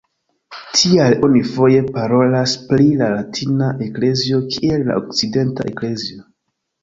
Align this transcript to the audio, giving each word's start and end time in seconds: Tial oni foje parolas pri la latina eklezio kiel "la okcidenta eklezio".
Tial 0.77 1.11
oni 1.27 1.41
foje 1.49 1.81
parolas 1.97 2.55
pri 2.71 2.87
la 3.03 3.09
latina 3.17 3.69
eklezio 3.89 4.41
kiel 4.55 4.87
"la 4.87 4.97
okcidenta 5.03 5.69
eklezio". 5.73 6.27